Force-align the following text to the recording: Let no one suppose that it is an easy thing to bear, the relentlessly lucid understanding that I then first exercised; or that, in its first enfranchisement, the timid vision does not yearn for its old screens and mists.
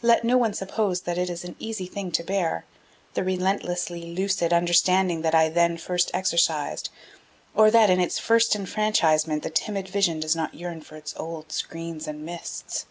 Let 0.00 0.24
no 0.24 0.38
one 0.38 0.54
suppose 0.54 1.02
that 1.02 1.18
it 1.18 1.28
is 1.28 1.44
an 1.44 1.54
easy 1.58 1.84
thing 1.84 2.10
to 2.12 2.22
bear, 2.24 2.64
the 3.12 3.22
relentlessly 3.22 4.14
lucid 4.14 4.50
understanding 4.50 5.20
that 5.20 5.34
I 5.34 5.50
then 5.50 5.76
first 5.76 6.10
exercised; 6.14 6.88
or 7.54 7.70
that, 7.70 7.90
in 7.90 8.00
its 8.00 8.18
first 8.18 8.56
enfranchisement, 8.56 9.42
the 9.42 9.50
timid 9.50 9.86
vision 9.86 10.20
does 10.20 10.34
not 10.34 10.54
yearn 10.54 10.80
for 10.80 10.96
its 10.96 11.14
old 11.18 11.52
screens 11.52 12.08
and 12.08 12.24
mists. 12.24 12.86